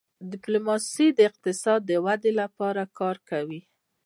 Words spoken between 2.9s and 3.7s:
کار کوي.